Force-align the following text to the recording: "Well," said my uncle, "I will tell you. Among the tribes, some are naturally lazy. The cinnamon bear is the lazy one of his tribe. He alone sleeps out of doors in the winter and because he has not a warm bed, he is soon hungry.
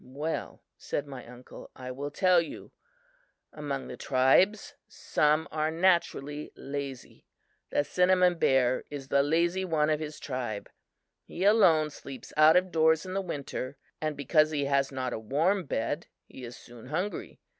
"Well," 0.03 0.63
said 0.79 1.05
my 1.05 1.23
uncle, 1.27 1.69
"I 1.75 1.91
will 1.91 2.09
tell 2.09 2.41
you. 2.41 2.71
Among 3.53 3.87
the 3.87 3.95
tribes, 3.97 4.73
some 4.87 5.47
are 5.51 5.69
naturally 5.69 6.51
lazy. 6.55 7.27
The 7.69 7.83
cinnamon 7.83 8.39
bear 8.39 8.83
is 8.89 9.09
the 9.09 9.21
lazy 9.21 9.63
one 9.63 9.91
of 9.91 9.99
his 9.99 10.19
tribe. 10.19 10.71
He 11.23 11.43
alone 11.43 11.91
sleeps 11.91 12.33
out 12.35 12.55
of 12.55 12.71
doors 12.71 13.05
in 13.05 13.13
the 13.13 13.21
winter 13.21 13.77
and 14.01 14.17
because 14.17 14.49
he 14.49 14.65
has 14.65 14.91
not 14.91 15.13
a 15.13 15.19
warm 15.19 15.65
bed, 15.65 16.07
he 16.25 16.43
is 16.45 16.57
soon 16.57 16.87
hungry. 16.87 17.39